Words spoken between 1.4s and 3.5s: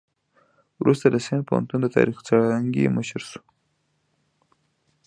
پوهنتون د تاریخ څانګې مشر شو.